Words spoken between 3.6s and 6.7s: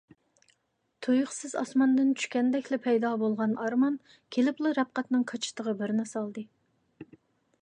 ئارمان كېلىپلا رەپقەتنىڭ كاچىتىغا بىرنى سالدى.